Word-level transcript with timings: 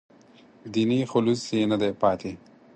دیني 0.73 0.99
خلوص 1.11 1.41
یې 1.57 1.61
نه 1.71 1.77
دی 1.81 1.91
پاتې. 2.01 2.31